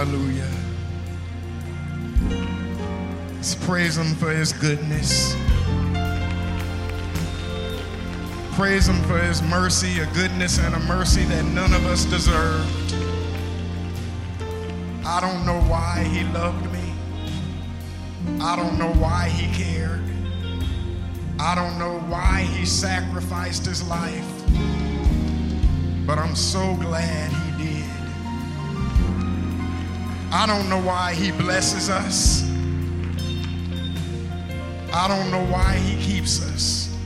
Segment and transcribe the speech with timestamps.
[0.00, 0.48] Hallelujah.
[3.34, 5.36] Let's praise him for his goodness.
[8.52, 12.94] Praise him for his mercy, a goodness and a mercy that none of us deserved.
[15.04, 16.94] I don't know why he loved me.
[18.40, 20.00] I don't know why he cared.
[21.38, 24.24] I don't know why he sacrificed his life.
[26.06, 27.39] But I'm so glad.
[30.32, 32.48] I don't know why he blesses us.
[34.92, 36.96] I don't know why he keeps us.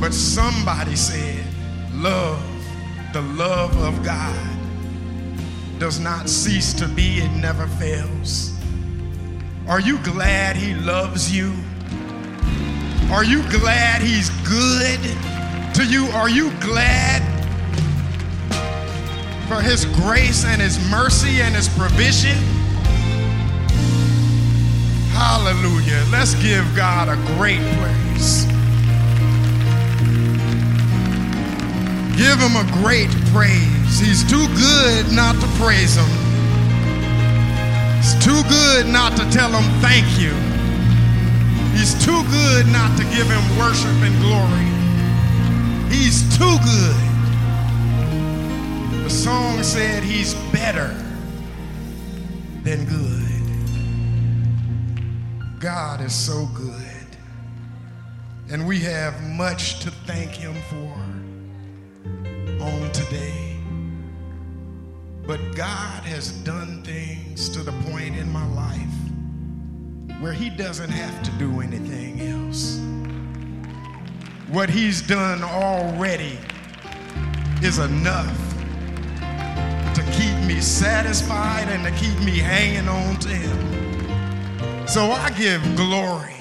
[0.00, 1.44] But somebody said,
[1.92, 2.42] love,
[3.12, 4.54] the love of God,
[5.78, 8.52] does not cease to be, it never fails.
[9.66, 11.52] Are you glad he loves you?
[13.10, 15.00] Are you glad he's good
[15.74, 16.06] to you?
[16.06, 17.33] Are you glad
[19.46, 22.36] for his grace and his mercy and his provision?
[25.12, 26.04] Hallelujah.
[26.10, 28.44] Let's give God a great praise.
[32.16, 33.98] Give him a great praise.
[33.98, 36.08] He's too good not to praise him.
[37.98, 40.32] It's too good not to tell him thank you.
[41.78, 44.68] He's too good not to give him worship and glory.
[45.94, 47.13] He's too good.
[49.04, 50.88] The song said he's better
[52.62, 53.20] than good.
[55.60, 56.80] God is so good.
[58.50, 60.96] And we have much to thank him for
[62.64, 63.58] on today.
[65.26, 71.22] But God has done things to the point in my life where He doesn't have
[71.24, 72.80] to do anything else.
[74.50, 76.38] What He's done already
[77.62, 78.53] is enough
[79.94, 84.86] to keep me satisfied and to keep me hanging on to Him.
[84.86, 86.34] So I give glory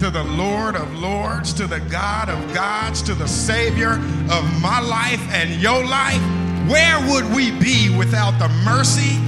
[0.00, 3.92] to the Lord of Lords, to the God of gods, to the Savior
[4.30, 6.20] of my life and your life,
[6.68, 9.18] where would we be without the mercy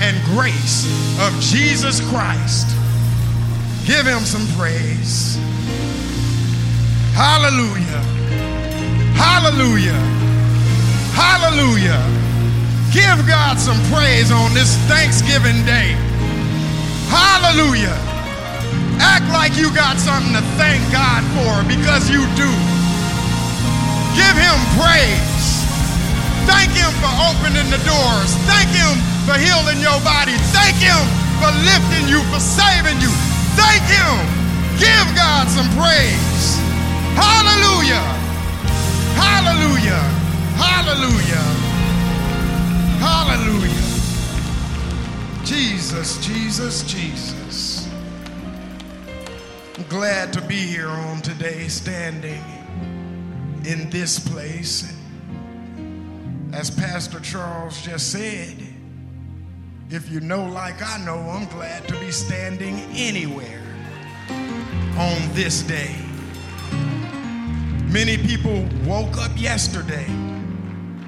[0.00, 0.86] and grace
[1.20, 2.66] of Jesus Christ?
[3.86, 5.36] Give him some praise.
[7.14, 8.02] Hallelujah.
[9.14, 10.00] Hallelujah.
[11.14, 12.23] Hallelujah.
[12.94, 15.98] Give God some praise on this Thanksgiving day.
[17.10, 17.90] Hallelujah.
[19.02, 22.46] Act like you got something to thank God for because you do.
[24.14, 25.42] Give him praise.
[26.46, 28.30] Thank him for opening the doors.
[28.46, 28.94] Thank him
[29.26, 30.38] for healing your body.
[30.54, 31.02] Thank him
[31.42, 33.10] for lifting you, for saving you.
[33.58, 34.14] Thank him.
[34.78, 36.62] Give God some praise.
[37.18, 38.06] Hallelujah.
[39.18, 39.98] Hallelujah.
[40.54, 41.63] Hallelujah.
[43.04, 43.70] Hallelujah.
[45.44, 47.86] Jesus, Jesus, Jesus.
[49.76, 52.42] I'm glad to be here on today, standing
[53.66, 54.90] in this place.
[56.54, 58.56] As Pastor Charles just said,
[59.90, 63.62] if you know like I know, I'm glad to be standing anywhere
[64.96, 65.94] on this day.
[67.92, 70.06] Many people woke up yesterday,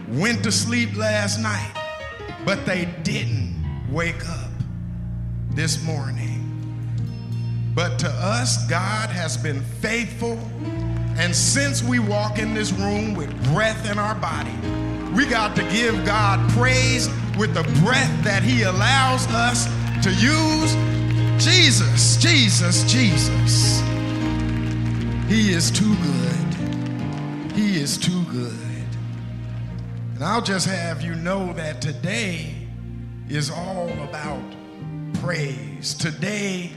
[0.08, 1.72] went to sleep last night,
[2.46, 3.52] but they didn't
[3.90, 4.50] wake up
[5.50, 6.44] this morning.
[7.74, 10.38] But to us, God has been faithful.
[11.18, 14.54] And since we walk in this room with breath in our body,
[15.12, 19.66] we got to give God praise with the breath that He allows us
[20.04, 20.72] to use.
[21.44, 23.80] Jesus, Jesus, Jesus.
[25.28, 27.52] He is too good.
[27.54, 28.65] He is too good.
[30.16, 32.54] And I'll just have you know that today
[33.28, 34.42] is all about
[35.20, 35.92] praise.
[35.92, 36.70] Today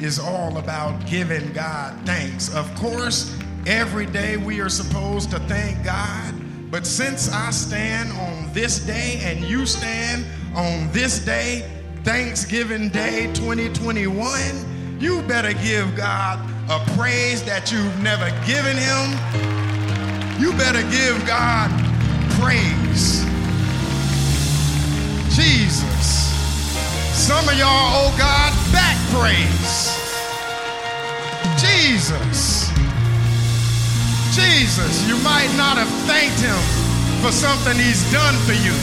[0.00, 2.54] is all about giving God thanks.
[2.54, 3.34] Of course,
[3.66, 6.34] every day we are supposed to thank God.
[6.70, 11.66] But since I stand on this day and you stand on this day,
[12.02, 16.38] Thanksgiving Day 2021, you better give God
[16.68, 20.38] a praise that you've never given Him.
[20.38, 21.93] You better give God
[22.40, 23.24] praise.
[25.34, 26.30] Jesus.
[27.14, 29.94] Some of y'all owe God back praise.
[31.58, 32.70] Jesus.
[34.34, 36.58] Jesus, you might not have thanked him
[37.22, 38.74] for something he's done for you,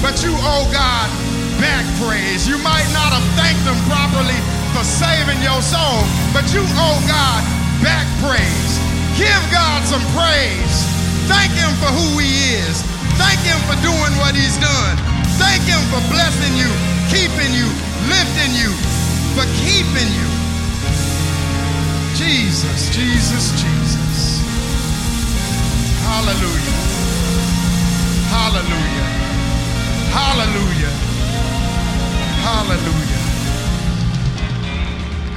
[0.00, 1.10] but you owe God
[1.60, 2.48] back praise.
[2.48, 4.38] You might not have thanked him properly
[4.72, 6.00] for saving your soul,
[6.32, 7.42] but you owe God
[7.82, 8.72] back praise.
[9.18, 10.76] Give God some praise.
[11.28, 12.89] Thank him for who he is.
[13.20, 14.96] Thank him for doing what he's done.
[15.36, 16.70] Thank him for blessing you,
[17.12, 17.68] keeping you,
[18.08, 18.72] lifting you,
[19.36, 20.28] for keeping you.
[22.16, 24.40] Jesus, Jesus, Jesus.
[26.08, 26.76] Hallelujah.
[28.32, 29.08] Hallelujah.
[30.16, 30.94] Hallelujah.
[32.44, 33.22] Hallelujah.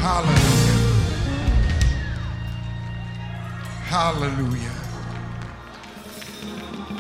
[0.03, 0.80] Hallelujah.
[3.85, 4.72] Hallelujah.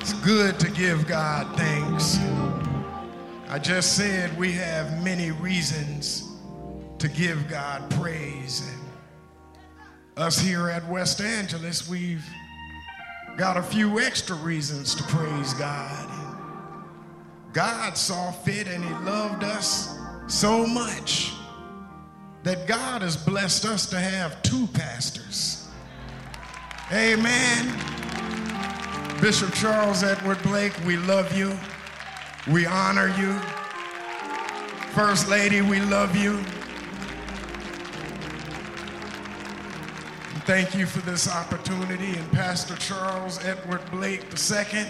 [0.03, 2.19] It's good to give God thanks.
[3.47, 6.29] I just said we have many reasons
[6.97, 8.69] to give God praise.
[8.69, 12.25] And us here at West Angeles, we've
[13.37, 16.09] got a few extra reasons to praise God.
[17.53, 19.97] God saw fit and He loved us
[20.27, 21.31] so much
[22.43, 25.69] that God has blessed us to have two pastors.
[26.91, 28.02] Amen.
[29.23, 31.57] Bishop Charles Edward Blake, we love you.
[32.51, 33.39] We honor you.
[34.91, 36.43] First Lady, we love you.
[40.45, 42.17] Thank you for this opportunity.
[42.17, 44.87] And Pastor Charles Edward Blake II,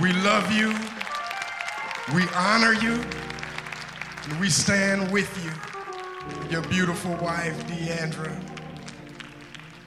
[0.00, 0.74] we love you,
[2.14, 3.04] we honor you,
[4.30, 8.34] and we stand with you, your beautiful wife, Deandra.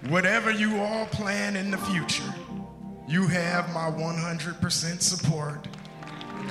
[0.08, 2.32] Whatever you all plan in the future,
[3.10, 5.68] you have my 100% support.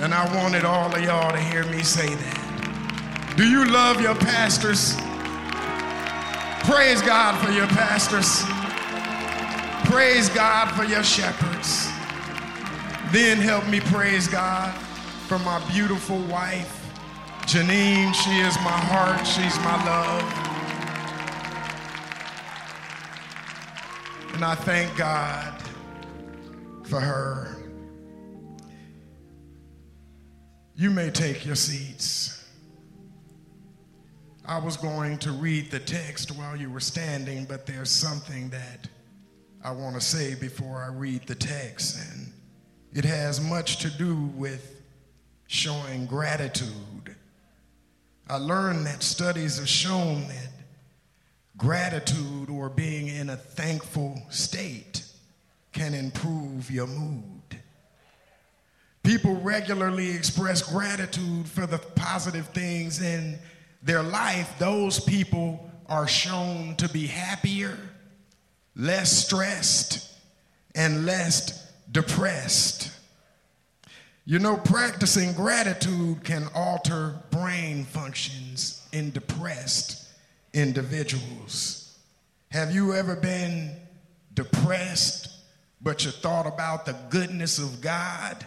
[0.01, 3.33] And I wanted all of y'all to hear me say that.
[3.37, 4.95] Do you love your pastors?
[6.69, 8.43] Praise God for your pastors.
[9.89, 11.87] Praise God for your shepherds.
[13.13, 14.75] Then help me praise God
[15.27, 16.91] for my beautiful wife,
[17.43, 18.13] Janine.
[18.13, 20.23] She is my heart, she's my love.
[24.33, 25.55] And I thank God
[26.89, 27.55] for her.
[30.75, 32.43] You may take your seats.
[34.43, 38.87] I was going to read the text while you were standing, but there's something that
[39.63, 41.99] I want to say before I read the text.
[42.11, 42.33] And
[42.91, 44.81] it has much to do with
[45.45, 47.15] showing gratitude.
[48.27, 50.49] I learned that studies have shown that
[51.55, 54.98] gratitude or being in a thankful state
[55.71, 57.23] can improve your mood.
[59.03, 63.39] People regularly express gratitude for the positive things in
[63.81, 67.77] their life, those people are shown to be happier,
[68.75, 70.13] less stressed,
[70.75, 72.91] and less depressed.
[74.25, 80.07] You know, practicing gratitude can alter brain functions in depressed
[80.53, 81.97] individuals.
[82.51, 83.75] Have you ever been
[84.33, 85.38] depressed,
[85.81, 88.45] but you thought about the goodness of God?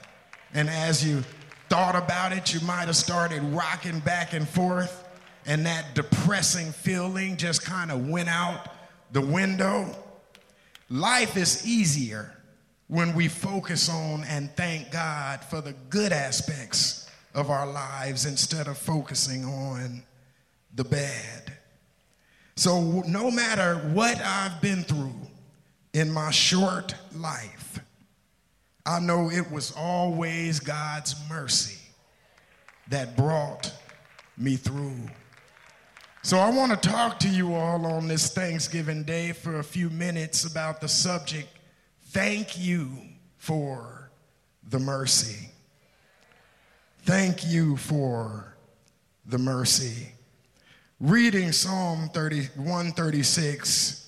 [0.54, 1.24] And as you
[1.68, 5.02] thought about it, you might have started rocking back and forth
[5.46, 8.68] and that depressing feeling just kind of went out
[9.12, 9.94] the window.
[10.88, 12.36] Life is easier
[12.88, 18.68] when we focus on and thank God for the good aspects of our lives instead
[18.68, 20.02] of focusing on
[20.74, 21.52] the bad.
[22.56, 25.14] So, no matter what I've been through
[25.92, 27.80] in my short life,
[28.84, 31.78] I know it was always God's mercy
[32.88, 33.72] that brought
[34.36, 34.98] me through.
[36.22, 39.90] So, I want to talk to you all on this Thanksgiving Day for a few
[39.90, 41.48] minutes about the subject
[42.12, 42.90] thank you
[43.38, 44.10] for
[44.68, 45.48] the mercy.
[47.04, 48.54] Thank you for
[49.26, 50.12] the mercy.
[51.00, 54.01] Reading Psalm 30, 136,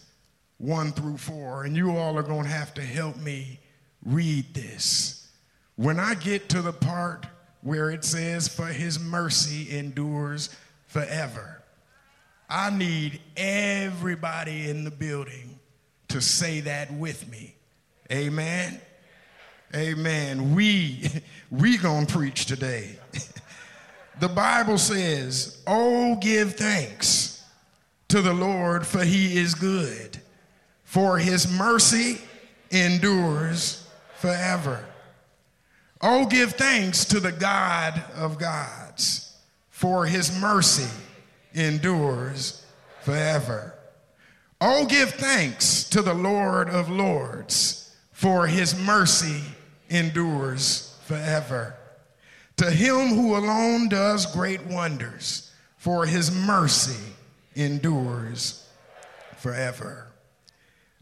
[0.64, 3.60] 1 through 4, and you all are going to have to help me
[4.04, 5.28] read this.
[5.76, 7.26] When I get to the part
[7.60, 10.54] where it says, For his mercy endures
[10.86, 11.62] forever.
[12.48, 15.58] I need everybody in the building
[16.08, 17.56] to say that with me.
[18.12, 18.80] Amen.
[19.74, 20.54] Amen.
[20.54, 21.08] We
[21.50, 22.98] we going to preach today.
[24.20, 27.42] the Bible says, "Oh give thanks
[28.08, 30.20] to the Lord for he is good,
[30.94, 32.20] for his mercy
[32.70, 33.82] endures
[34.20, 34.84] forever."
[36.00, 39.32] Oh give thanks to the God of gods,
[39.70, 40.88] for his mercy
[41.52, 42.62] endures
[43.02, 43.74] forever.
[44.60, 49.42] Oh, give thanks to the Lord of Lords, for his mercy
[49.90, 51.74] endures forever.
[52.58, 57.16] To him who alone does great wonders, for his mercy
[57.56, 58.62] endures
[59.36, 60.03] forever.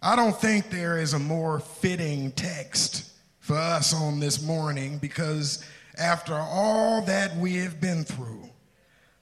[0.04, 5.64] I don't think there is a more fitting text for us on this morning because
[5.96, 8.50] after all that we have been through,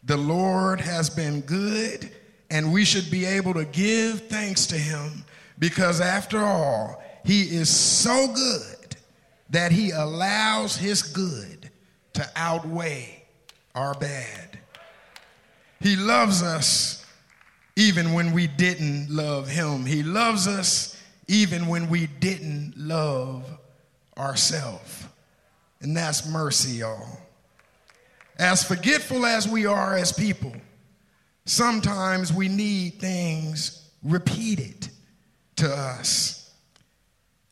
[0.04, 2.10] the Lord has been good
[2.50, 5.22] and we should be able to give thanks to him
[5.58, 8.96] because after all, he is so good
[9.50, 11.68] that he allows his good
[12.14, 13.22] to outweigh
[13.74, 14.58] our bad.
[15.80, 16.99] He loves us
[17.80, 19.86] even when we didn't love him.
[19.86, 23.42] He loves us even when we didn't love
[24.18, 25.06] ourselves.
[25.80, 27.18] And that's mercy, y'all.
[28.38, 30.52] As forgetful as we are as people,
[31.46, 34.88] sometimes we need things repeated
[35.56, 36.52] to us.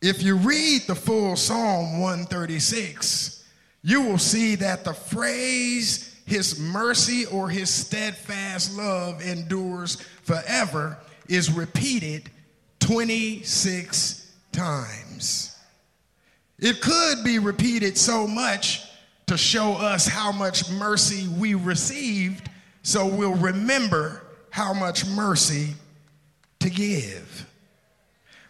[0.02, 3.44] If you read the full Psalm 136,
[3.82, 11.50] you will see that the phrase his mercy or his steadfast love endures forever is
[11.50, 12.28] repeated
[12.80, 15.56] 26 times.
[16.58, 18.82] It could be repeated so much
[19.26, 22.50] to show us how much mercy we received,
[22.82, 25.72] so we'll remember how much mercy
[26.60, 27.46] to give.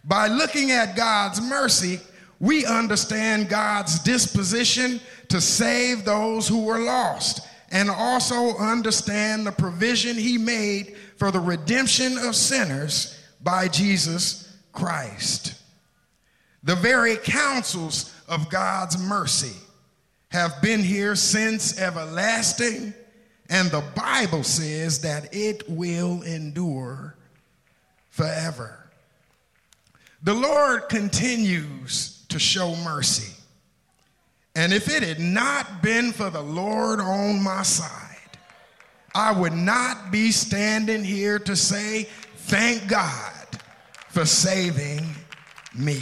[0.03, 2.01] By looking at God's mercy,
[2.41, 10.17] we understand God's disposition to save those who were lost and also understand the provision
[10.17, 15.55] he made for the redemption of sinners by Jesus Christ.
[16.63, 19.57] The very counsels of God's mercy
[20.31, 22.93] have been here since everlasting,
[23.49, 27.17] and the Bible says that it will endure
[28.11, 28.91] forever.
[30.23, 33.38] The Lord continues to show mercy.
[34.59, 38.17] And if it had not been for the Lord on my side,
[39.15, 43.47] I would not be standing here to say, Thank God
[44.09, 45.07] for saving
[45.77, 46.01] me.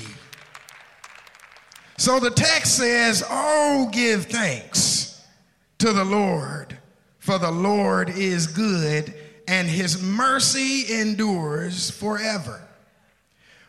[1.99, 5.23] So the text says, Oh, give thanks
[5.77, 6.79] to the Lord,
[7.19, 9.13] for the Lord is good
[9.47, 12.67] and his mercy endures forever.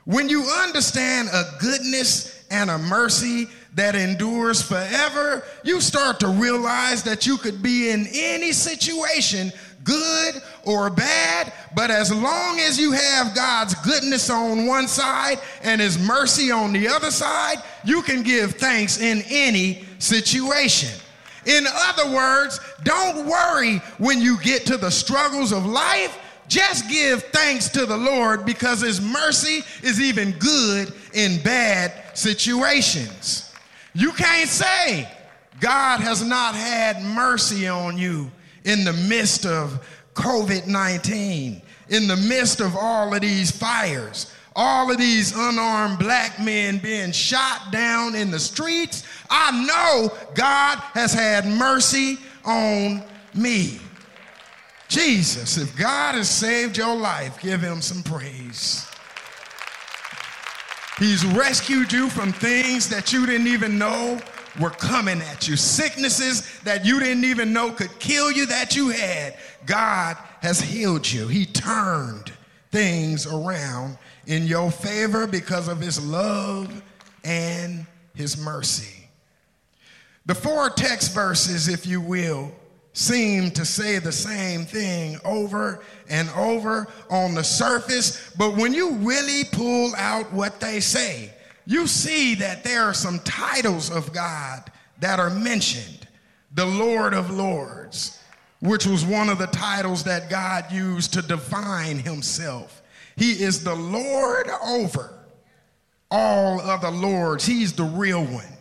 [0.05, 7.03] When you understand a goodness and a mercy that endures forever, you start to realize
[7.03, 9.51] that you could be in any situation,
[9.83, 10.35] good
[10.65, 15.97] or bad, but as long as you have God's goodness on one side and his
[15.97, 20.89] mercy on the other side, you can give thanks in any situation.
[21.45, 26.19] In other words, don't worry when you get to the struggles of life.
[26.49, 33.53] Just give thanks to the Lord because his mercy is even good in bad situations.
[33.93, 35.07] You can't say
[35.59, 38.31] God has not had mercy on you
[38.63, 44.91] in the midst of COVID 19, in the midst of all of these fires, all
[44.91, 49.03] of these unarmed black men being shot down in the streets.
[49.29, 53.79] I know God has had mercy on me.
[54.87, 58.87] Jesus, if God has saved your life, give him some praise.
[60.99, 64.19] He's rescued you from things that you didn't even know
[64.59, 68.89] were coming at you, sicknesses that you didn't even know could kill you that you
[68.89, 69.37] had.
[69.65, 71.27] God has healed you.
[71.27, 72.33] He turned
[72.71, 76.81] things around in your favor because of his love
[77.23, 77.85] and
[78.15, 79.07] his mercy.
[80.25, 82.51] The four text verses, if you will,
[82.97, 88.93] seem to say the same thing over and over on the surface, but when you
[88.95, 91.31] really pull out what they say,
[91.67, 96.07] you see that there are some titles of God that are mentioned.
[96.55, 98.19] The Lord of Lords,
[98.61, 102.81] which was one of the titles that God used to define himself.
[103.15, 105.13] He is the Lord over
[106.09, 107.45] all other lords.
[107.45, 108.57] He's the real one.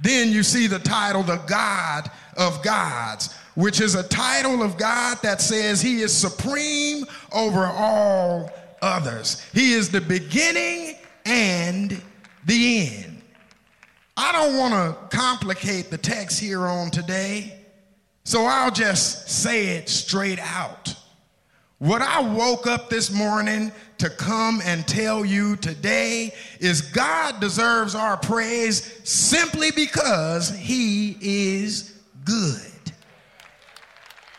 [0.00, 5.18] Then you see the title, the God of Gods, which is a title of God
[5.22, 8.50] that says he is supreme over all
[8.82, 9.44] others.
[9.52, 12.00] He is the beginning and
[12.46, 13.22] the end.
[14.16, 17.60] I don't want to complicate the text here on today,
[18.24, 20.94] so I'll just say it straight out.
[21.78, 27.94] What I woke up this morning to come and tell you today is God deserves
[27.94, 31.94] our praise simply because he is
[32.24, 32.73] good.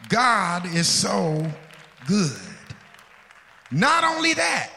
[0.09, 1.45] God is so
[2.07, 2.37] good.
[3.71, 4.71] Not only that,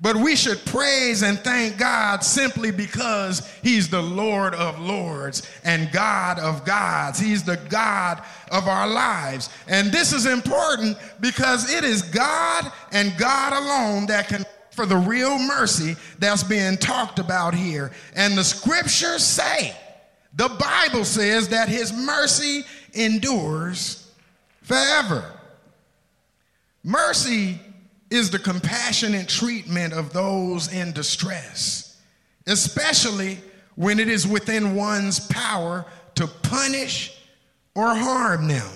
[0.00, 5.90] but we should praise and thank God simply because He's the Lord of Lords and
[5.92, 7.18] God of gods.
[7.18, 9.48] He's the God of our lives.
[9.68, 14.96] And this is important because it is God and God alone that can for the
[14.96, 17.92] real mercy that's being talked about here.
[18.16, 19.74] And the scriptures say,
[20.34, 24.03] the Bible says that his mercy endures
[24.64, 25.24] forever.
[26.82, 27.60] Mercy
[28.10, 32.00] is the compassionate treatment of those in distress,
[32.46, 33.38] especially
[33.76, 37.16] when it is within one's power to punish
[37.74, 38.68] or harm them.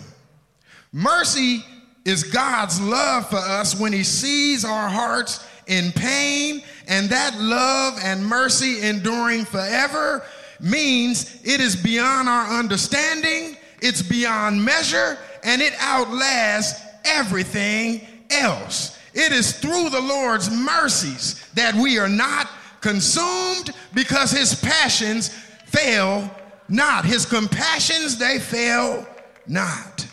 [0.92, 1.64] Mercy
[2.04, 7.98] is God's love for us when He sees our hearts in pain, and that love
[8.02, 10.24] and mercy enduring forever
[10.60, 18.98] means it is beyond our understanding, it's beyond measure, and it outlasts everything else.
[19.14, 22.48] It is through the Lord's mercies that we are not
[22.80, 25.28] consumed because his passions
[25.66, 26.30] fail
[26.68, 27.04] not.
[27.04, 29.06] His compassions, they fail
[29.46, 30.06] not.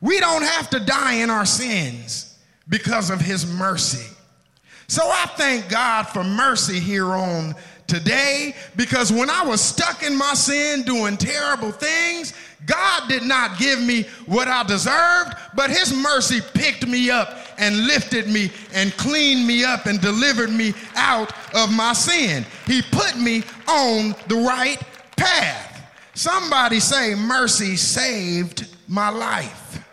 [0.00, 2.38] We don't have to die in our sins
[2.68, 4.06] because of his mercy.
[4.86, 7.54] So I thank God for mercy here on
[7.86, 12.34] today because when I was stuck in my sin doing terrible things,
[12.66, 17.86] God did not give me what I deserved, but his mercy picked me up and
[17.86, 22.46] lifted me and cleaned me up and delivered me out of my sin.
[22.66, 24.80] He put me on the right
[25.16, 25.82] path.
[26.14, 29.84] Somebody say, Mercy saved my life.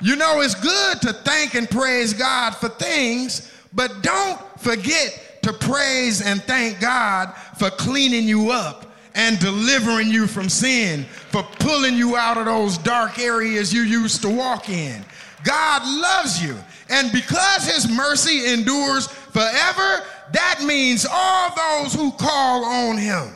[0.00, 5.52] You know, it's good to thank and praise God for things, but don't forget to
[5.52, 11.94] praise and thank God for cleaning you up and delivering you from sin, for pulling
[11.94, 15.04] you out of those dark areas you used to walk in.
[15.44, 16.56] God loves you.
[16.88, 23.32] And because his mercy endures forever, that means all those who call on him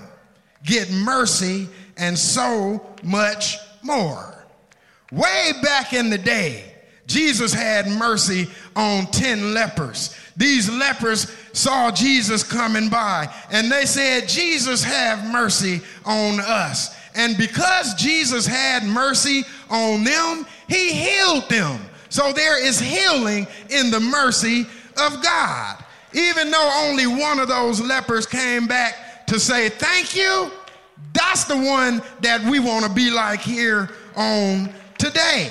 [0.65, 4.35] get mercy and so much more.
[5.13, 6.75] Way back in the day,
[7.07, 10.15] Jesus had mercy on 10 lepers.
[10.39, 16.97] These lepers saw Jesus coming by and they said, Jesus, have mercy on us.
[17.17, 21.81] And because Jesus had mercy on them, he healed them.
[22.09, 25.85] So there is healing in the mercy of God.
[26.15, 30.51] Even though only one of those lepers came back to say thank you,
[31.13, 35.51] that's the one that we want to be like here on today.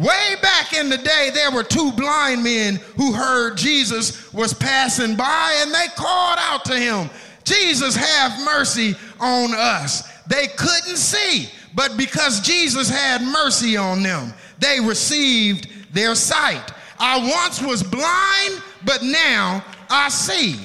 [0.00, 5.14] Way back in the day, there were two blind men who heard Jesus was passing
[5.14, 7.10] by and they called out to him,
[7.44, 10.08] Jesus, have mercy on us.
[10.26, 16.72] They couldn't see, but because Jesus had mercy on them, they received their sight.
[16.98, 20.56] I once was blind, but now I see.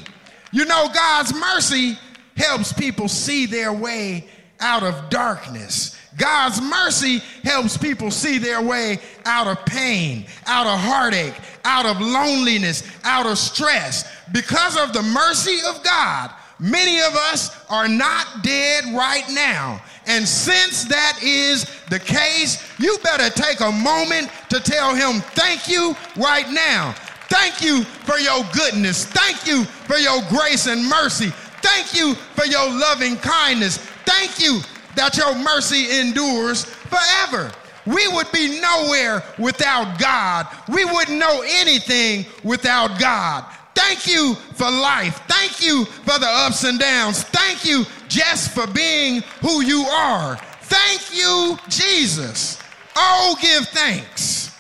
[0.54, 1.98] You know, God's mercy
[2.38, 4.30] helps people see their way
[4.62, 5.94] out of darkness.
[6.17, 11.34] God's mercy helps people see their way out of pain, out of heartache,
[11.65, 14.10] out of loneliness, out of stress.
[14.32, 19.82] Because of the mercy of God, many of us are not dead right now.
[20.08, 25.67] And since that is the case, you better take a moment to tell him thank
[25.67, 26.93] you right now.
[27.28, 29.06] Thank you for your goodness.
[29.06, 31.32] Thank you for your grace and mercy.
[31.62, 33.78] Thank you for your loving kindness.
[34.06, 34.62] Thank you
[34.95, 37.51] that your mercy endures forever.
[37.86, 40.47] We would be nowhere without God.
[40.69, 43.45] We wouldn't know anything without God.
[43.75, 45.21] Thank you for life.
[45.27, 47.23] Thank you for the ups and downs.
[47.23, 50.38] Thank you just for being who you are.
[50.62, 52.58] Thank you, Jesus.
[52.95, 54.58] Oh, give thanks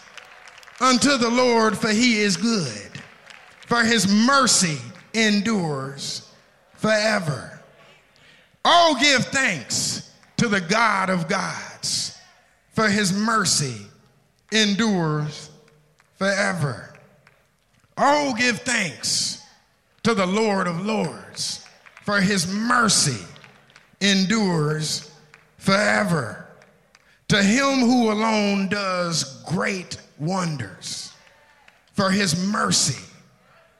[0.79, 2.91] unto the Lord, for he is good,
[3.65, 4.77] for his mercy
[5.13, 6.29] endures
[6.75, 7.59] forever.
[8.65, 12.17] Oh, give thanks to the God of gods,
[12.73, 13.85] for his mercy
[14.51, 15.49] endures
[16.17, 16.93] forever.
[17.97, 19.41] Oh, give thanks
[20.03, 21.65] to the Lord of lords,
[22.03, 23.25] for his mercy
[24.01, 25.11] endures
[25.57, 26.47] forever.
[27.29, 31.11] To him who alone does great wonders,
[31.93, 33.03] for his mercy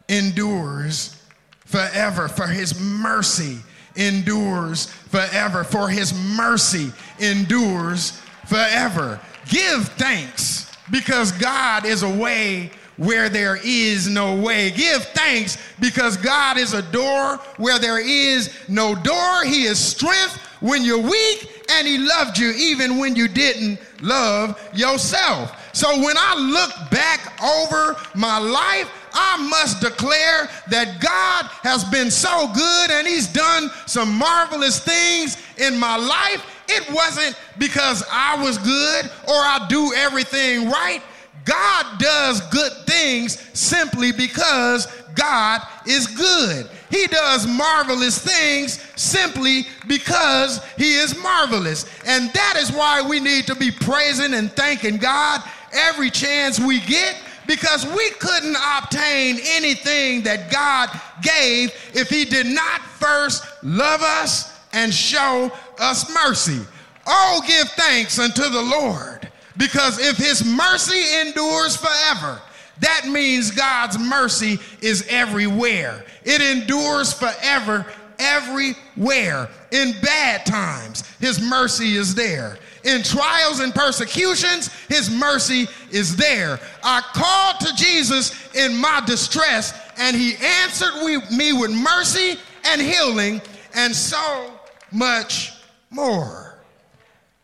[0.10, 1.22] endures
[1.66, 3.60] forever, for his mercy
[3.96, 9.20] endures forever, for his mercy endures forever.
[9.50, 14.72] Give thanks because God is a way where there is no way.
[14.72, 19.44] Give thanks because God is a door where there is no door.
[19.44, 24.60] He is strength when you're weak, and He loved you even when you didn't love
[24.74, 25.62] yourself.
[25.74, 32.12] So when I look back over my life, I must declare that God has been
[32.12, 36.46] so good and He's done some marvelous things in my life.
[36.68, 41.02] It wasn't because I was good or I do everything right.
[41.46, 46.70] God does good things simply because God is good.
[46.90, 51.86] He does marvelous things simply because he is marvelous.
[52.06, 56.80] And that is why we need to be praising and thanking God every chance we
[56.82, 57.16] get
[57.48, 60.90] because we couldn't obtain anything that God
[61.22, 66.62] gave if he did not first love us and show us mercy.
[67.08, 72.42] Oh, give thanks unto the Lord because if his mercy endures forever,
[72.80, 76.04] that means God's mercy is everywhere.
[76.24, 77.86] It endures forever,
[78.20, 79.50] everywhere.
[79.72, 82.58] In bad times, His mercy is there.
[82.86, 86.60] In trials and persecutions, His mercy is there.
[86.84, 90.94] I called to Jesus in my distress, and He answered
[91.32, 93.42] me with mercy and healing,
[93.74, 94.52] and so
[94.92, 95.54] much
[95.90, 96.60] more.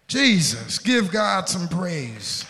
[0.07, 2.45] Jesus, give God some praise.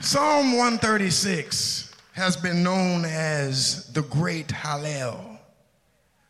[0.00, 5.38] Psalm 136 has been known as the Great Hallel,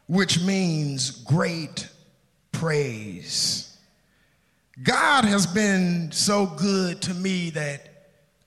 [0.06, 1.88] which means great
[2.56, 3.76] praise.
[4.82, 7.88] God has been so good to me that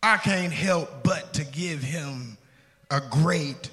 [0.02, 2.38] I can't help but to give him
[2.89, 3.69] a great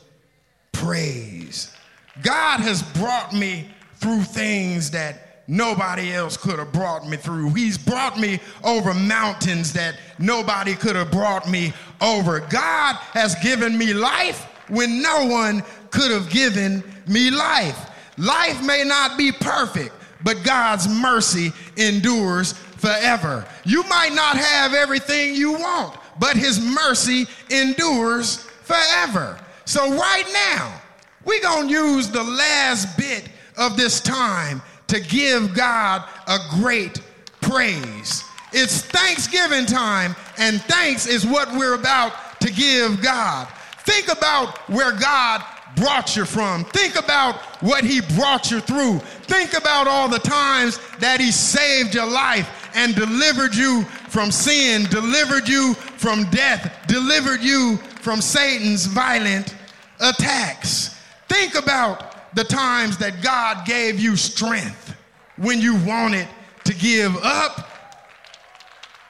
[0.73, 1.75] praise.
[2.23, 7.55] God has brought me through things that nobody else could have brought me through.
[7.55, 11.73] He's brought me over mountains that nobody could have brought me
[12.03, 12.41] over.
[12.41, 17.91] God has given me life when no one could have given me life.
[18.19, 23.47] Life may not be perfect, but God's mercy endures forever.
[23.65, 29.39] You might not have everything you want, but His mercy endures forever.
[29.65, 30.81] So, right now,
[31.25, 37.01] we're going to use the last bit of this time to give God a great
[37.41, 38.23] praise.
[38.53, 43.49] It's Thanksgiving time, and thanks is what we're about to give God.
[43.79, 45.45] Think about where God
[45.77, 46.65] brought you from.
[46.65, 48.99] Think about what He brought you through.
[49.29, 54.85] Think about all the times that He saved your life and delivered you from sin,
[54.91, 59.55] delivered you from death, delivered you from Satan's violent
[60.01, 60.99] attacks.
[61.29, 64.95] Think about the times that God gave you strength
[65.37, 66.27] when you wanted
[66.65, 67.71] to give up.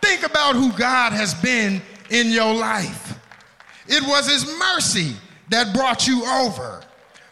[0.03, 3.19] Think about who God has been in your life.
[3.89, 5.17] It was His mercy
[5.49, 6.83] that brought you over.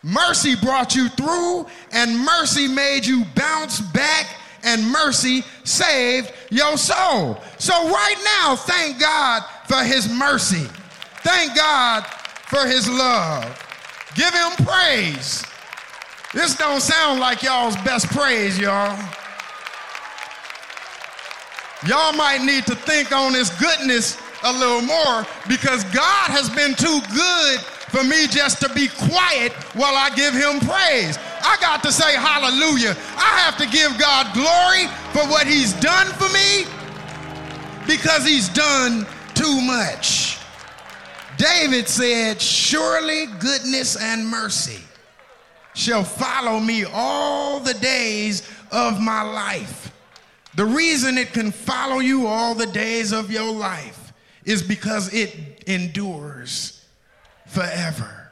[0.02, 4.26] Mercy brought you through, and mercy made you bounce back,
[4.62, 7.38] and mercy saved your soul.
[7.58, 10.68] So, right now, thank God for His mercy.
[11.22, 13.44] Thank God for His love.
[14.14, 15.44] Give Him praise.
[16.34, 18.98] This don't sound like y'all's best praise, y'all.
[21.86, 26.74] Y'all might need to think on his goodness a little more because God has been
[26.74, 27.60] too good
[27.94, 31.16] for me just to be quiet while I give him praise.
[31.44, 32.96] I got to say hallelujah.
[33.16, 36.64] I have to give God glory for what he's done for me
[37.86, 40.38] because he's done too much.
[41.36, 44.82] David said, Surely goodness and mercy
[45.74, 49.92] shall follow me all the days of my life.
[50.56, 54.12] The reason it can follow you all the days of your life
[54.44, 56.73] is because it endures
[57.54, 58.30] forever.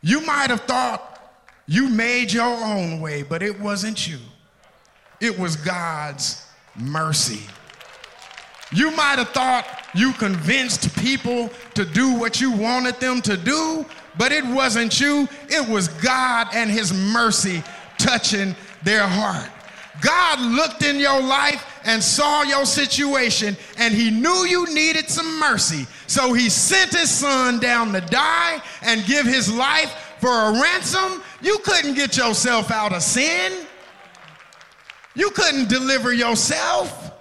[0.00, 1.20] You might have thought
[1.66, 4.18] you made your own way, but it wasn't you,
[5.20, 7.42] it was God's mercy.
[8.72, 13.86] You might have thought you convinced people to do what you wanted them to do,
[14.18, 17.62] but it wasn't you, it was God and His mercy
[17.98, 19.48] touching their heart.
[20.00, 25.38] God looked in your life and saw your situation, and He knew you needed some
[25.38, 25.86] mercy.
[26.06, 31.22] So He sent His Son down to die and give His life for a ransom.
[31.42, 33.66] You couldn't get yourself out of sin,
[35.14, 37.12] you couldn't deliver yourself.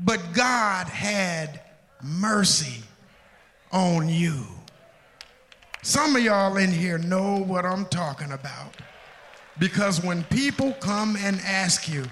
[0.00, 1.60] But God had
[2.02, 2.82] mercy
[3.72, 4.46] on you.
[5.82, 8.76] Some of y'all in here know what I'm talking about.
[9.58, 12.04] Because when people come and ask you,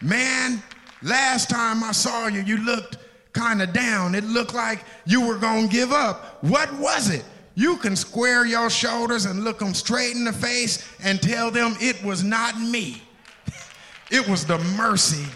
[0.00, 0.62] man,
[1.02, 2.98] last time I saw you, you looked
[3.32, 4.14] kind of down.
[4.14, 6.42] It looked like you were going to give up.
[6.42, 7.24] What was it?
[7.54, 11.76] You can square your shoulders and look them straight in the face and tell them
[11.80, 13.02] it was not me.
[14.10, 15.26] It was the mercy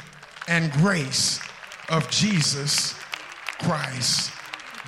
[0.48, 1.40] and grace
[1.90, 2.94] of Jesus
[3.58, 4.32] Christ.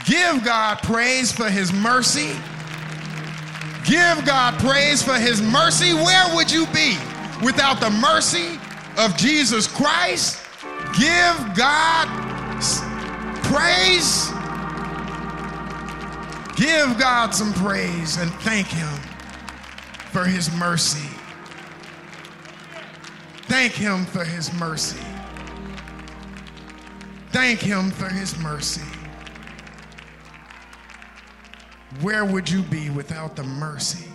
[0.06, 2.34] Give God praise for his mercy
[3.84, 5.92] Give God praise for his mercy.
[5.92, 6.96] Where would you be
[7.44, 8.58] without the mercy
[8.96, 10.40] of Jesus Christ?
[10.96, 12.08] Give God
[13.44, 14.32] praise
[16.56, 18.96] Give God some praise and thank Him
[20.12, 21.08] for His mercy.
[23.48, 25.04] Thank Him for His mercy.
[27.30, 28.86] Thank Him for His mercy.
[32.00, 34.08] Where would you be without the mercy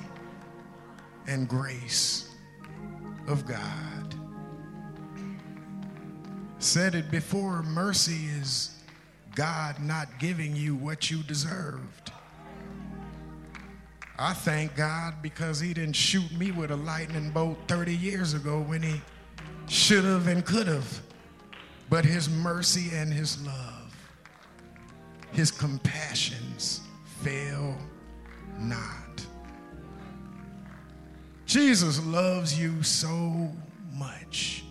[1.27, 2.33] and grace
[3.27, 3.88] of God?
[6.59, 8.71] Said it before mercy is
[9.33, 12.11] God not giving you what you deserved.
[14.17, 18.59] I thank God because He didn't shoot me with a lightning bolt 30 years ago
[18.59, 19.01] when He
[19.69, 21.01] should have and could have.
[21.89, 23.95] But His mercy and His love,
[25.31, 26.81] His compassions
[27.21, 27.77] fail
[28.59, 29.25] not.
[31.45, 33.49] Jesus loves you so
[33.93, 34.65] much.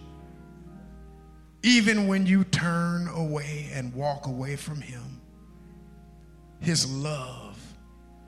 [1.63, 5.21] Even when you turn away and walk away from Him,
[6.61, 7.59] His love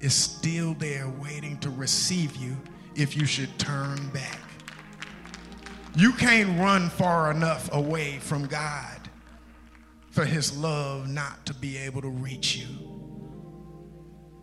[0.01, 2.57] is still there waiting to receive you
[2.95, 4.41] if you should turn back.
[5.97, 9.09] You can't run far enough away from God
[10.11, 12.91] for His love not to be able to reach you.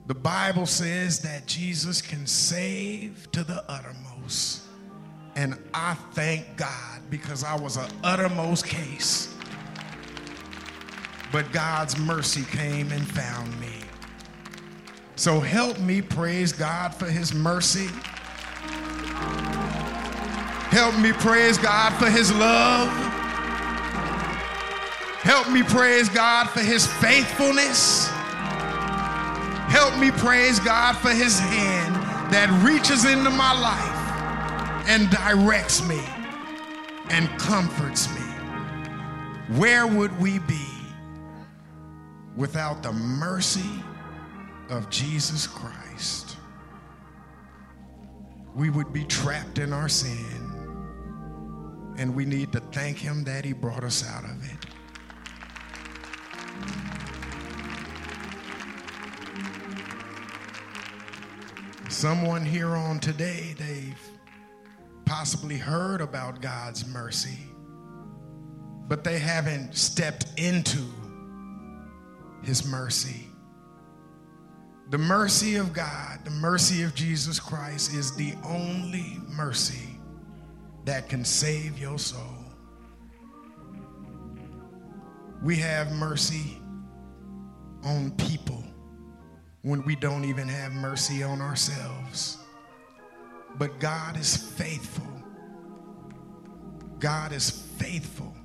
[0.07, 4.66] The Bible says that Jesus can save to the uttermost.
[5.37, 9.35] And I thank God because I was an uttermost case.
[11.31, 13.83] But God's mercy came and found me.
[15.15, 17.87] So help me praise God for his mercy.
[20.71, 22.89] Help me praise God for his love.
[25.21, 28.07] Help me praise God for his faithfulness.
[29.67, 31.93] Help me praise God for his hand
[32.33, 33.96] that reaches into my life
[34.87, 36.01] and directs me
[37.09, 38.21] and comforts me.
[39.57, 40.65] Where would we be
[42.35, 43.83] without the mercy
[44.69, 46.37] of Jesus Christ?
[48.55, 50.25] We would be trapped in our sin,
[51.97, 54.65] and we need to thank Him that He brought us out of it.
[61.89, 64.06] Someone here on today, they've
[65.07, 67.39] possibly heard about God's mercy,
[68.89, 70.83] but they haven't stepped into
[72.43, 73.27] His mercy.
[74.89, 79.97] The mercy of God, the mercy of Jesus Christ, is the only mercy
[80.83, 82.21] that can save your soul.
[85.41, 86.57] We have mercy
[87.83, 88.63] on people
[89.61, 92.39] when we don't even have mercy on ourselves.
[93.57, 95.07] But God is faithful.
[96.99, 98.35] God is faithful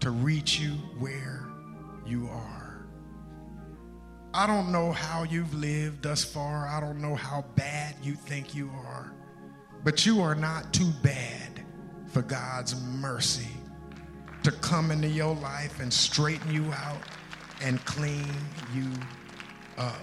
[0.00, 1.48] to reach you where
[2.06, 2.86] you are.
[4.32, 6.68] I don't know how you've lived thus far.
[6.68, 9.12] I don't know how bad you think you are.
[9.82, 11.64] But you are not too bad
[12.06, 13.48] for God's mercy
[14.42, 17.02] to come into your life and straighten you out
[17.60, 18.32] and clean
[18.74, 18.88] you
[19.76, 19.96] up.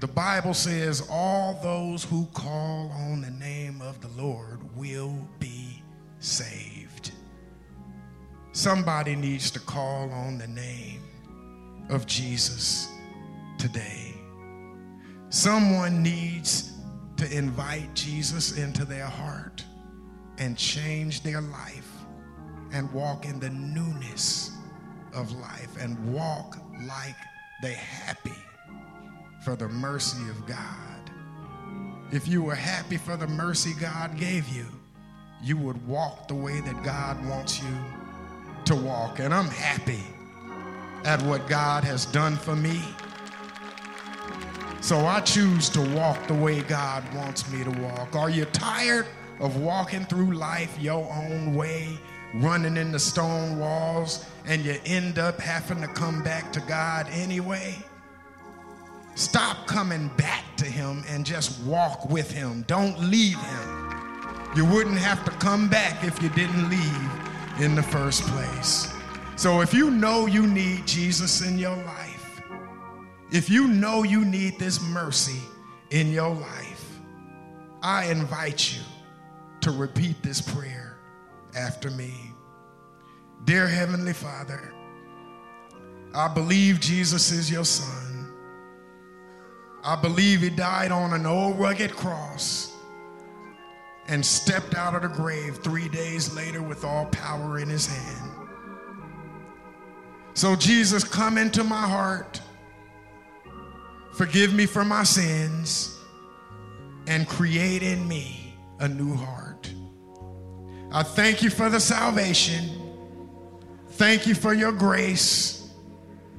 [0.00, 5.82] The Bible says, All those who call on the name of the Lord will be
[6.20, 7.12] saved.
[8.52, 11.02] Somebody needs to call on the name
[11.90, 12.88] of Jesus
[13.58, 14.14] today.
[15.28, 16.72] Someone needs
[17.18, 19.62] to invite Jesus into their heart
[20.38, 21.92] and change their life
[22.72, 24.52] and walk in the newness
[25.12, 27.16] of life and walk like
[27.60, 28.32] they happy
[29.40, 31.10] for the mercy of God.
[32.12, 34.66] If you were happy for the mercy God gave you,
[35.42, 37.74] you would walk the way that God wants you
[38.66, 39.18] to walk.
[39.18, 40.02] And I'm happy
[41.04, 42.82] at what God has done for me.
[44.82, 48.16] So I choose to walk the way God wants me to walk.
[48.16, 49.06] Are you tired
[49.38, 51.98] of walking through life your own way,
[52.34, 57.76] running into stone walls, and you end up having to come back to God anyway?
[59.20, 62.64] Stop coming back to Him and just walk with Him.
[62.66, 63.90] Don't leave Him.
[64.56, 68.90] You wouldn't have to come back if you didn't leave in the first place.
[69.36, 72.40] So if you know you need Jesus in your life,
[73.30, 75.42] if you know you need this mercy
[75.90, 76.98] in your life,
[77.82, 78.80] I invite you
[79.60, 80.96] to repeat this prayer
[81.54, 82.14] after me.
[83.44, 84.72] Dear Heavenly Father,
[86.14, 87.99] I believe Jesus is your Son.
[89.82, 92.76] I believe he died on an old rugged cross
[94.08, 98.30] and stepped out of the grave three days later with all power in his hand.
[100.34, 102.40] So, Jesus, come into my heart
[104.20, 105.98] Forgive me for my sins
[107.06, 109.72] and create in me a new heart.
[110.92, 112.68] I thank you for the salvation.
[113.92, 115.72] Thank you for your grace.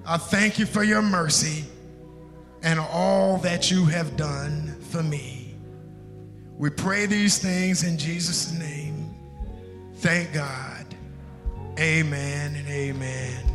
[0.05, 1.65] I thank you for your mercy
[2.63, 5.55] and all that you have done for me.
[6.57, 9.13] We pray these things in Jesus' name.
[9.95, 10.85] Thank God.
[11.79, 13.50] Amen and amen.